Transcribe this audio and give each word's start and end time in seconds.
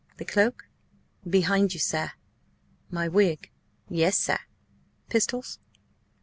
"The 0.17 0.25
cloak?" 0.25 0.67
"Behind 1.29 1.75
you, 1.75 1.79
sir." 1.79 2.13
"My 2.89 3.07
wig?" 3.07 3.51
"Yes, 3.87 4.17
sir." 4.17 4.39
"Pistols?" 5.09 5.59